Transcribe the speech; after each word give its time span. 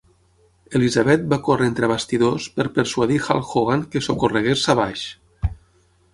Elizabeth 0.77 1.27
va 1.33 1.37
córrer 1.49 1.67
entre 1.71 1.89
bastidors 1.91 2.47
per 2.57 2.65
persuadir 2.79 3.21
Hulk 3.27 3.53
Hogan 3.63 3.85
que 3.93 4.03
socorregués 4.09 4.67
Savage. 4.71 5.53